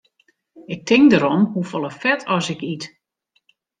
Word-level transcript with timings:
Ik 0.73 0.85
tink 0.87 1.05
derom 1.09 1.41
hoefolle 1.53 1.91
fet 2.01 2.21
as 2.35 2.47
ik 2.53 2.61
yt. 2.73 2.83